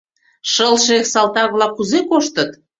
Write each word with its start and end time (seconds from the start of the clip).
—Шылше 0.51 0.97
салтак-влак 1.11 1.71
кузе 1.77 1.99
коштыт. 2.09 2.49